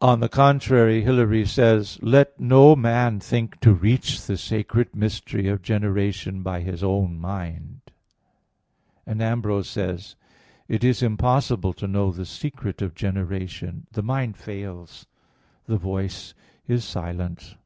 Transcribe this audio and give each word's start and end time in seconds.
On 0.00 0.20
the 0.20 0.30
contrary, 0.30 1.02
Hilary 1.02 1.44
says 1.44 1.96
(De 1.96 1.96
Trin. 2.00 2.08
i), 2.08 2.10
"Let 2.10 2.40
no 2.40 2.74
man 2.74 3.20
think 3.20 3.60
to 3.60 3.74
reach 3.74 4.24
the 4.26 4.38
sacred 4.38 4.96
mystery 4.96 5.46
of 5.46 5.60
generation 5.60 6.42
by 6.42 6.60
his 6.62 6.82
own 6.82 7.18
mind." 7.20 7.82
And 9.04 9.20
Ambrose 9.20 9.68
says 9.68 10.08
(De 10.08 10.08
Fide 10.08 10.24
ii, 10.24 10.58
5), 10.68 10.68
"It 10.68 10.84
is 10.84 11.02
impossible 11.02 11.72
to 11.74 11.86
know 11.86 12.12
the 12.12 12.24
secret 12.24 12.80
of 12.80 12.94
generation. 12.94 13.86
The 13.92 14.02
mind 14.02 14.38
fails, 14.38 15.04
the 15.66 15.76
voice 15.76 16.32
is 16.66 16.82
silent." 16.86 17.56